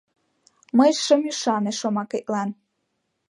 Мый 0.77 0.91
шым 1.03 1.21
ÿшане 1.31 1.71
шомакетлан 1.79 2.49